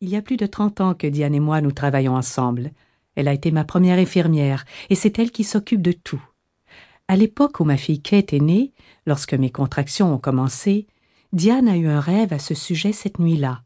Il 0.00 0.08
y 0.08 0.16
a 0.16 0.22
plus 0.22 0.36
de 0.36 0.46
trente 0.46 0.80
ans 0.80 0.94
que 0.94 1.06
Diane 1.06 1.34
et 1.34 1.40
moi 1.40 1.60
nous 1.60 1.72
travaillons 1.72 2.16
ensemble. 2.16 2.72
Elle 3.14 3.28
a 3.28 3.34
été 3.34 3.50
ma 3.50 3.64
première 3.64 3.98
infirmière, 3.98 4.64
et 4.88 4.94
c'est 4.94 5.18
elle 5.18 5.30
qui 5.30 5.44
s'occupe 5.44 5.82
de 5.82 5.92
tout. 5.92 6.22
À 7.08 7.16
l'époque 7.16 7.60
où 7.60 7.64
ma 7.64 7.76
fille 7.76 8.00
Kate 8.00 8.32
est 8.32 8.40
née, 8.40 8.72
lorsque 9.04 9.34
mes 9.34 9.50
contractions 9.50 10.14
ont 10.14 10.18
commencé, 10.18 10.86
Diane 11.32 11.68
a 11.68 11.76
eu 11.76 11.86
un 11.86 12.00
rêve 12.00 12.32
à 12.32 12.38
ce 12.38 12.54
sujet 12.54 12.92
cette 12.92 13.18
nuit-là. 13.18 13.62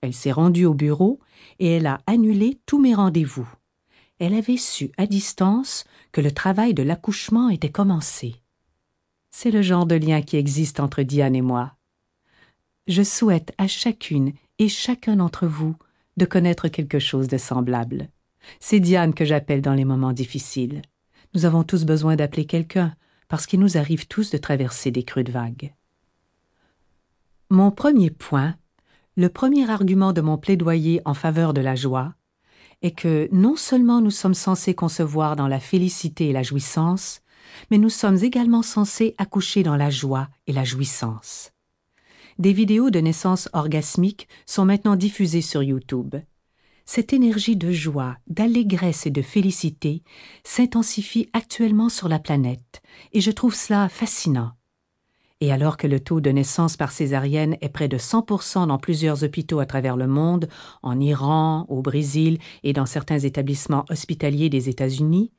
Elle 0.00 0.14
s'est 0.14 0.32
rendue 0.32 0.64
au 0.64 0.74
bureau 0.74 1.20
et 1.58 1.68
elle 1.76 1.86
a 1.86 2.00
annulé 2.06 2.60
tous 2.66 2.80
mes 2.80 2.94
rendez-vous. 2.94 3.48
Elle 4.18 4.34
avait 4.34 4.56
su 4.56 4.92
à 4.96 5.06
distance 5.06 5.84
que 6.12 6.20
le 6.20 6.30
travail 6.30 6.72
de 6.72 6.82
l'accouchement 6.82 7.48
était 7.48 7.70
commencé. 7.70 8.36
C'est 9.30 9.50
le 9.50 9.62
genre 9.62 9.86
de 9.86 9.96
lien 9.96 10.22
qui 10.22 10.36
existe 10.36 10.78
entre 10.78 11.02
Diane 11.02 11.34
et 11.34 11.42
moi. 11.42 11.74
Je 12.86 13.02
souhaite 13.02 13.52
à 13.58 13.66
chacune 13.66 14.32
et 14.58 14.68
chacun 14.68 15.16
d'entre 15.16 15.46
vous 15.46 15.76
de 16.16 16.24
connaître 16.24 16.68
quelque 16.68 16.98
chose 16.98 17.28
de 17.28 17.38
semblable. 17.38 18.08
C'est 18.60 18.80
Diane 18.80 19.14
que 19.14 19.24
j'appelle 19.24 19.62
dans 19.62 19.74
les 19.74 19.84
moments 19.84 20.12
difficiles. 20.12 20.82
Nous 21.34 21.44
avons 21.44 21.64
tous 21.64 21.84
besoin 21.84 22.16
d'appeler 22.16 22.44
quelqu'un, 22.44 22.94
parce 23.28 23.46
qu'il 23.46 23.60
nous 23.60 23.76
arrive 23.76 24.06
tous 24.06 24.30
de 24.30 24.38
traverser 24.38 24.90
des 24.90 25.02
creux 25.02 25.24
de 25.24 25.32
vagues. 25.32 25.74
Mon 27.50 27.70
premier 27.70 28.10
point, 28.10 28.54
le 29.16 29.28
premier 29.28 29.68
argument 29.68 30.12
de 30.12 30.20
mon 30.20 30.38
plaidoyer 30.38 31.00
en 31.04 31.14
faveur 31.14 31.54
de 31.54 31.60
la 31.60 31.74
joie, 31.74 32.14
est 32.82 32.92
que 32.92 33.28
non 33.32 33.56
seulement 33.56 34.00
nous 34.00 34.10
sommes 34.10 34.34
censés 34.34 34.74
concevoir 34.74 35.36
dans 35.36 35.48
la 35.48 35.60
félicité 35.60 36.28
et 36.28 36.32
la 36.32 36.42
jouissance, 36.42 37.22
mais 37.70 37.78
nous 37.78 37.90
sommes 37.90 38.18
également 38.22 38.62
censés 38.62 39.14
accoucher 39.18 39.62
dans 39.62 39.76
la 39.76 39.90
joie 39.90 40.28
et 40.46 40.52
la 40.52 40.64
jouissance 40.64 41.53
des 42.38 42.52
vidéos 42.52 42.90
de 42.90 43.00
naissance 43.00 43.48
orgasmique 43.52 44.28
sont 44.46 44.64
maintenant 44.64 44.96
diffusées 44.96 45.42
sur 45.42 45.62
YouTube. 45.62 46.16
Cette 46.86 47.12
énergie 47.12 47.56
de 47.56 47.72
joie, 47.72 48.16
d'allégresse 48.26 49.06
et 49.06 49.10
de 49.10 49.22
félicité 49.22 50.02
s'intensifie 50.44 51.28
actuellement 51.32 51.88
sur 51.88 52.08
la 52.08 52.18
planète, 52.18 52.82
et 53.12 53.20
je 53.20 53.30
trouve 53.30 53.54
cela 53.54 53.88
fascinant. 53.88 54.52
Et 55.40 55.50
alors 55.50 55.76
que 55.76 55.86
le 55.86 56.00
taux 56.00 56.20
de 56.20 56.30
naissance 56.30 56.76
par 56.76 56.92
césarienne 56.92 57.56
est 57.60 57.68
près 57.68 57.88
de 57.88 57.98
100% 57.98 58.66
dans 58.66 58.78
plusieurs 58.78 59.24
hôpitaux 59.24 59.58
à 59.58 59.66
travers 59.66 59.96
le 59.96 60.06
monde, 60.06 60.48
en 60.82 61.00
Iran, 61.00 61.66
au 61.68 61.82
Brésil 61.82 62.38
et 62.62 62.72
dans 62.72 62.86
certains 62.86 63.18
établissements 63.18 63.84
hospitaliers 63.90 64.48
des 64.48 64.68
États-Unis, 64.68 65.32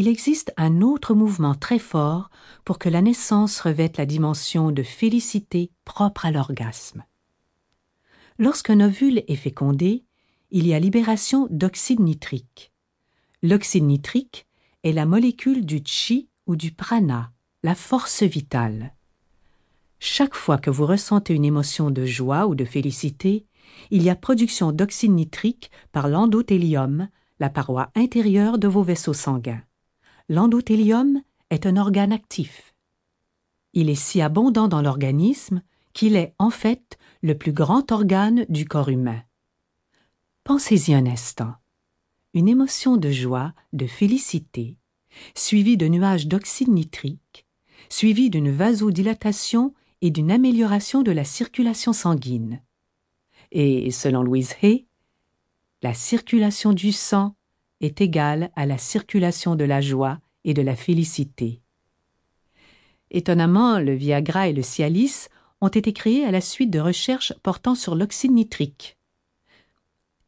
il 0.00 0.08
existe 0.08 0.54
un 0.56 0.80
autre 0.80 1.12
mouvement 1.12 1.54
très 1.54 1.78
fort 1.78 2.30
pour 2.64 2.78
que 2.78 2.88
la 2.88 3.02
naissance 3.02 3.60
revête 3.60 3.98
la 3.98 4.06
dimension 4.06 4.72
de 4.72 4.82
félicité 4.82 5.72
propre 5.84 6.24
à 6.24 6.30
l'orgasme. 6.30 7.04
Lorsqu'un 8.38 8.80
ovule 8.80 9.22
est 9.28 9.36
fécondé, 9.36 10.06
il 10.50 10.66
y 10.66 10.72
a 10.72 10.80
libération 10.80 11.48
d'oxyde 11.50 12.00
nitrique. 12.00 12.72
L'oxyde 13.42 13.84
nitrique 13.84 14.46
est 14.84 14.92
la 14.92 15.04
molécule 15.04 15.66
du 15.66 15.82
chi 15.84 16.30
ou 16.46 16.56
du 16.56 16.72
prana, 16.72 17.30
la 17.62 17.74
force 17.74 18.22
vitale. 18.22 18.94
Chaque 19.98 20.34
fois 20.34 20.56
que 20.56 20.70
vous 20.70 20.86
ressentez 20.86 21.34
une 21.34 21.44
émotion 21.44 21.90
de 21.90 22.06
joie 22.06 22.46
ou 22.46 22.54
de 22.54 22.64
félicité, 22.64 23.44
il 23.90 24.02
y 24.02 24.08
a 24.08 24.16
production 24.16 24.72
d'oxyde 24.72 25.12
nitrique 25.12 25.70
par 25.92 26.08
l'endothélium, 26.08 27.10
la 27.38 27.50
paroi 27.50 27.90
intérieure 27.94 28.56
de 28.56 28.66
vos 28.66 28.82
vaisseaux 28.82 29.12
sanguins 29.12 29.60
l'endothélium 30.30 31.20
est 31.50 31.66
un 31.66 31.76
organe 31.76 32.12
actif. 32.12 32.72
Il 33.72 33.90
est 33.90 33.96
si 33.96 34.22
abondant 34.22 34.68
dans 34.68 34.80
l'organisme 34.80 35.60
qu'il 35.92 36.14
est 36.14 36.34
en 36.38 36.50
fait 36.50 36.98
le 37.20 37.36
plus 37.36 37.52
grand 37.52 37.90
organe 37.90 38.46
du 38.48 38.64
corps 38.64 38.90
humain. 38.90 39.22
Pensez-y 40.44 40.94
un 40.94 41.06
instant. 41.06 41.54
Une 42.32 42.48
émotion 42.48 42.96
de 42.96 43.10
joie, 43.10 43.54
de 43.72 43.88
félicité, 43.88 44.78
suivie 45.34 45.76
de 45.76 45.88
nuages 45.88 46.28
d'oxyde 46.28 46.68
nitrique, 46.68 47.44
suivie 47.88 48.30
d'une 48.30 48.52
vasodilatation 48.52 49.74
et 50.00 50.12
d'une 50.12 50.30
amélioration 50.30 51.02
de 51.02 51.10
la 51.10 51.24
circulation 51.24 51.92
sanguine. 51.92 52.62
Et 53.50 53.90
selon 53.90 54.22
Louise 54.22 54.54
Hay, 54.62 54.86
la 55.82 55.92
circulation 55.92 56.72
du 56.72 56.92
sang 56.92 57.34
est 57.80 58.00
égale 58.00 58.50
à 58.56 58.66
la 58.66 58.78
circulation 58.78 59.56
de 59.56 59.64
la 59.64 59.80
joie 59.80 60.18
et 60.44 60.54
de 60.54 60.62
la 60.62 60.76
félicité. 60.76 61.60
Étonnamment, 63.10 63.78
le 63.78 63.94
Viagra 63.94 64.48
et 64.48 64.52
le 64.52 64.62
Cialis 64.62 65.26
ont 65.60 65.68
été 65.68 65.92
créés 65.92 66.24
à 66.24 66.30
la 66.30 66.40
suite 66.40 66.70
de 66.70 66.80
recherches 66.80 67.34
portant 67.42 67.74
sur 67.74 67.94
l'oxyde 67.94 68.32
nitrique. 68.32 68.96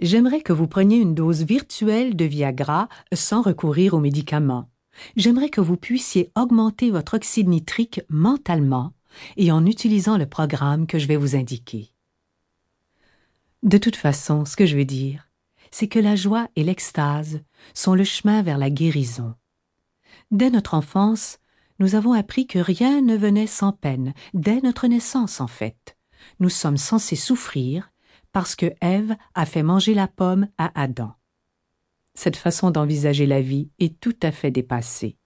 J'aimerais 0.00 0.42
que 0.42 0.52
vous 0.52 0.68
preniez 0.68 0.96
une 0.96 1.14
dose 1.14 1.42
virtuelle 1.42 2.14
de 2.14 2.24
Viagra 2.24 2.88
sans 3.12 3.42
recourir 3.42 3.94
aux 3.94 4.00
médicaments. 4.00 4.70
J'aimerais 5.16 5.50
que 5.50 5.60
vous 5.60 5.76
puissiez 5.76 6.30
augmenter 6.36 6.90
votre 6.90 7.14
oxyde 7.14 7.48
nitrique 7.48 8.00
mentalement 8.08 8.92
et 9.36 9.50
en 9.50 9.66
utilisant 9.66 10.16
le 10.16 10.26
programme 10.26 10.86
que 10.86 10.98
je 10.98 11.08
vais 11.08 11.16
vous 11.16 11.34
indiquer. 11.34 11.92
De 13.64 13.78
toute 13.78 13.96
façon, 13.96 14.44
ce 14.44 14.54
que 14.54 14.66
je 14.66 14.76
veux 14.76 14.84
dire, 14.84 15.27
c'est 15.70 15.88
que 15.88 15.98
la 15.98 16.16
joie 16.16 16.48
et 16.56 16.64
l'extase 16.64 17.40
sont 17.74 17.94
le 17.94 18.04
chemin 18.04 18.42
vers 18.42 18.58
la 18.58 18.70
guérison. 18.70 19.34
Dès 20.30 20.50
notre 20.50 20.74
enfance, 20.74 21.38
nous 21.78 21.94
avons 21.94 22.12
appris 22.12 22.46
que 22.46 22.58
rien 22.58 23.00
ne 23.00 23.16
venait 23.16 23.46
sans 23.46 23.72
peine, 23.72 24.12
dès 24.34 24.60
notre 24.60 24.86
naissance 24.88 25.40
en 25.40 25.46
fait. 25.46 25.96
Nous 26.40 26.50
sommes 26.50 26.76
censés 26.76 27.16
souffrir 27.16 27.90
parce 28.32 28.56
que 28.56 28.72
Ève 28.80 29.16
a 29.34 29.46
fait 29.46 29.62
manger 29.62 29.94
la 29.94 30.08
pomme 30.08 30.48
à 30.58 30.70
Adam. 30.80 31.14
Cette 32.14 32.36
façon 32.36 32.70
d'envisager 32.70 33.26
la 33.26 33.40
vie 33.40 33.70
est 33.78 34.00
tout 34.00 34.16
à 34.22 34.32
fait 34.32 34.50
dépassée. 34.50 35.16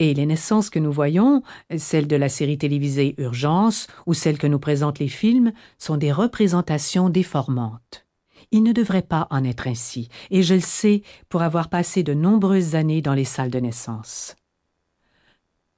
Et 0.00 0.14
les 0.14 0.26
naissances 0.26 0.70
que 0.70 0.78
nous 0.78 0.92
voyons, 0.92 1.42
celles 1.76 2.06
de 2.06 2.16
la 2.16 2.28
série 2.28 2.58
télévisée 2.58 3.14
Urgence 3.18 3.88
ou 4.06 4.14
celles 4.14 4.38
que 4.38 4.46
nous 4.46 4.58
présentent 4.58 5.00
les 5.00 5.08
films, 5.08 5.52
sont 5.78 5.96
des 5.96 6.12
représentations 6.12 7.08
déformantes. 7.08 8.07
Il 8.50 8.62
ne 8.62 8.72
devrait 8.72 9.02
pas 9.02 9.26
en 9.30 9.44
être 9.44 9.66
ainsi, 9.66 10.08
et 10.30 10.42
je 10.42 10.54
le 10.54 10.60
sais 10.60 11.02
pour 11.28 11.42
avoir 11.42 11.68
passé 11.68 12.02
de 12.02 12.14
nombreuses 12.14 12.74
années 12.74 13.02
dans 13.02 13.14
les 13.14 13.24
salles 13.24 13.50
de 13.50 13.60
naissance. 13.60 14.36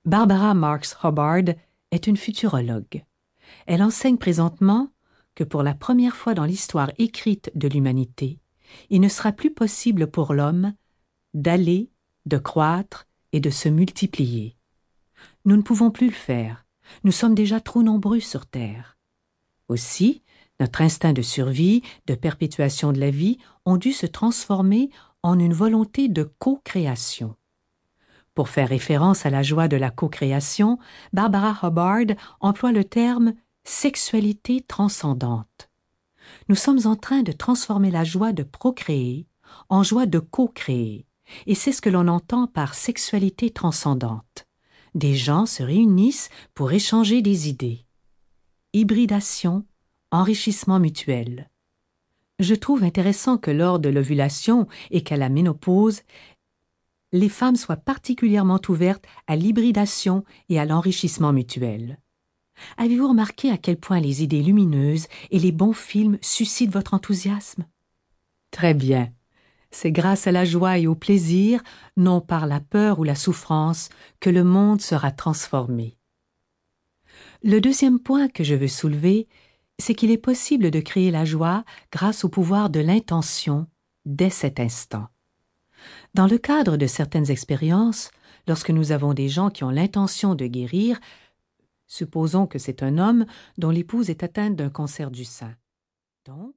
Barbara 0.05 0.55
Marks 0.55 0.97
Hubbard 1.03 1.55
est 1.91 2.07
une 2.07 2.17
futurologue. 2.17 3.05
Elle 3.67 3.83
enseigne 3.83 4.17
présentement 4.17 4.91
que 5.35 5.45
pour 5.45 5.63
la 5.63 5.75
première 5.75 6.17
fois 6.17 6.35
dans 6.35 6.45
l'histoire 6.45 6.91
écrite 6.99 7.51
de 7.55 7.69
l'humanité, 7.69 8.39
il 8.89 9.01
ne 9.01 9.09
sera 9.09 9.33
plus 9.33 9.53
possible 9.53 10.07
pour 10.07 10.33
l'homme 10.33 10.75
d'aller, 11.35 11.91
de 12.27 12.39
croître 12.39 13.09
et 13.33 13.41
de 13.41 13.51
se 13.51 13.69
multiplier. 13.69 14.57
Nous 15.45 15.57
ne 15.57 15.63
pouvons 15.63 15.91
plus 15.91 16.07
le 16.07 16.13
faire. 16.13 16.67
Nous 17.05 17.13
sommes 17.13 17.35
déjà 17.35 17.61
trop 17.61 17.83
nombreux 17.83 18.21
sur 18.21 18.47
Terre. 18.47 18.99
Aussi, 19.69 20.23
notre 20.61 20.83
instinct 20.83 21.13
de 21.13 21.23
survie, 21.23 21.83
de 22.07 22.15
perpétuation 22.15 22.93
de 22.93 23.01
la 23.01 23.11
vie, 23.11 23.39
ont 23.65 23.79
dû 23.79 23.93
se 23.93 24.07
transformer 24.07 24.91
en 25.23 25.39
une 25.39 25.55
volonté 25.55 26.09
de 26.09 26.23
co-création. 26.39 27.35
Pour 28.35 28.49
faire 28.49 28.69
référence 28.69 29.27
à 29.27 29.31
la 29.31 29.43
joie 29.43 29.69
de 29.69 29.77
la 29.77 29.91
co-création, 29.91 30.79
Barbara 31.13 31.67
Hubbard 31.67 32.17
emploie 32.41 32.73
le 32.73 32.85
terme 32.85 33.35
sexualité 33.65 34.61
transcendante. 34.61 35.71
Nous 36.49 36.55
sommes 36.55 36.87
en 36.87 36.97
train 36.97 37.23
de 37.23 37.33
transformer 37.33 37.91
la 37.91 38.05
joie 38.05 38.33
de 38.33 38.43
procréer 38.43 39.27
en 39.69 39.83
joie 39.83 40.07
de 40.07 40.21
co-créer, 40.21 41.07
et 41.47 41.55
c'est 41.55 41.73
ce 41.73 41.83
que 41.83 41.91
l'on 41.91 42.09
entend 42.09 42.47
par 42.47 42.75
sexualité 42.75 43.51
transcendante. 43.51 44.47
Des 44.95 45.15
gens 45.15 45.47
se 45.47 45.63
réunissent 45.63 46.31
pour 46.55 46.73
échanger 46.73 47.23
des 47.23 47.49
idées. 47.49 47.85
Hybridation, 48.73 49.65
enrichissement 50.11 50.81
mutuel. 50.81 51.51
Je 52.39 52.55
trouve 52.55 52.85
intéressant 52.85 53.37
que 53.39 53.51
lors 53.51 53.79
de 53.79 53.89
l'ovulation 53.89 54.67
et 54.91 55.03
qu'à 55.03 55.17
la 55.17 55.29
ménopause, 55.29 56.01
les 57.13 57.29
femmes 57.29 57.57
soient 57.57 57.77
particulièrement 57.77 58.61
ouvertes 58.69 59.05
à 59.27 59.37
l'hybridation 59.37 60.25
et 60.49 60.59
à 60.59 60.65
l'enrichissement 60.65 61.33
mutuel. 61.33 61.99
Avez-vous 62.77 63.09
remarqué 63.09 63.51
à 63.51 63.59
quel 63.59 63.79
point 63.79 64.01
les 64.01 64.23
idées 64.23 64.43
lumineuses 64.43 65.07
et 65.31 65.39
les 65.39 65.53
bons 65.53 65.73
films 65.73 66.19
suscitent 66.21 66.73
votre 66.73 66.95
enthousiasme? 66.95 67.65
Très 68.51 68.75
bien. 68.75 69.13
C'est 69.71 69.93
grâce 69.93 70.27
à 70.27 70.33
la 70.33 70.45
joie 70.45 70.79
et 70.79 70.87
au 70.87 70.95
plaisir, 70.95 71.63
non 71.97 72.21
par 72.21 72.47
la 72.47 72.61
peur 72.61 72.99
ou 72.99 73.05
la 73.05 73.15
souffrance, 73.15 73.89
que 74.19 74.31
le 74.31 74.45
monde 74.45 74.81
sera 74.81 75.13
transformé. 75.13 75.97
Le 77.43 77.61
deuxième 77.61 78.01
point 78.01 78.29
que 78.29 78.45
je 78.45 78.55
veux 78.55 78.69
soulever, 78.69 79.29
c'est 79.81 79.95
qu'il 79.95 80.11
est 80.11 80.19
possible 80.19 80.71
de 80.71 80.81
créer 80.81 81.11
la 81.11 81.25
joie 81.25 81.65
grâce 81.93 82.25
au 82.25 82.29
pouvoir 82.29 82.71
de 82.71 82.81
l'intention 82.81 83.67
dès 84.05 84.31
cet 84.31 84.61
instant. 84.61 85.09
Dans 86.15 86.27
le 86.27 86.39
cadre 86.39 86.77
de 86.77 86.87
certaines 86.87 87.31
expériences, 87.31 88.11
lorsque 88.47 88.71
nous 88.71 88.93
avons 88.93 89.15
des 89.15 89.29
gens 89.29 89.51
qui 89.51 89.65
ont 89.65 89.71
l'intention 89.71 90.35
de 90.35 90.47
guérir, 90.47 91.01
supposons 91.87 92.47
que 92.47 92.59
c'est 92.59 92.83
un 92.83 92.99
homme 92.99 93.27
dont 93.59 93.71
l'épouse 93.71 94.11
est 94.11 94.23
atteinte 94.23 94.57
d'un 94.57 94.71
cancer 94.71 95.11
du 95.11 95.25
sein. 95.25 95.55
Donc, 96.25 96.55